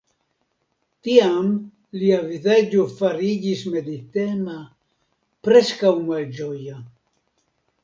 [1.07, 1.51] Tiam
[2.03, 4.57] lia vizaĝo fariĝis meditema,
[5.49, 6.83] preskaŭ malĝoja.